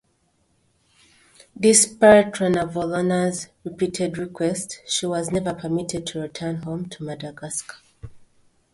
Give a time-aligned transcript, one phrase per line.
[1.59, 7.75] Despite Ranavalona's repeated requests, she was never permitted to return home to Madagascar.